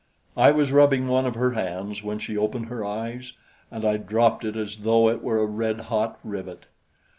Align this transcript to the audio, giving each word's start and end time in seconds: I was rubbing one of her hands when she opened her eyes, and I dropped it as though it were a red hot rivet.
I 0.35 0.49
was 0.49 0.71
rubbing 0.71 1.07
one 1.07 1.27
of 1.27 1.35
her 1.35 1.51
hands 1.51 2.01
when 2.01 2.17
she 2.17 2.35
opened 2.35 2.69
her 2.69 2.83
eyes, 2.83 3.33
and 3.69 3.85
I 3.85 3.97
dropped 3.97 4.43
it 4.43 4.55
as 4.55 4.77
though 4.77 5.07
it 5.09 5.21
were 5.21 5.37
a 5.39 5.45
red 5.45 5.79
hot 5.79 6.17
rivet. 6.23 6.65